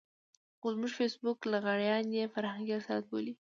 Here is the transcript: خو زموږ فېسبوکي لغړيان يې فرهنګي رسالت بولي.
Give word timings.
خو 0.59 0.67
زموږ 0.75 0.91
فېسبوکي 0.99 1.45
لغړيان 1.53 2.05
يې 2.17 2.31
فرهنګي 2.33 2.73
رسالت 2.79 3.05
بولي. 3.09 3.29